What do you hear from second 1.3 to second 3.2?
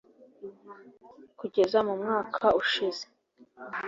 Kugeza mu mwaka ushize